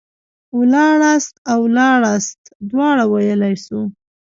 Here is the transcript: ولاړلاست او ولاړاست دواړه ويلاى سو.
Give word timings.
ولاړلاست 0.57 1.33
او 1.51 1.59
ولاړاست 1.67 2.39
دواړه 2.69 3.03
ويلاى 3.13 3.55
سو. 3.65 3.79